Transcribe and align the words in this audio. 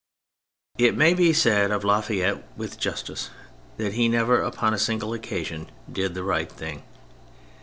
It 0.79 0.97
may 0.97 1.13
be 1.13 1.31
said 1.31 1.69
of 1.69 1.83
La 1.83 2.01
Fayette 2.01 2.43
with 2.57 2.79
justice 2.79 3.29
that 3.77 3.93
he 3.93 4.07
never 4.09 4.41
upon 4.41 4.73
a 4.73 4.79
single 4.79 5.13
occasion 5.13 5.69
did 5.93 6.15
the 6.15 6.23
right 6.23 6.51
thing. 6.51 6.81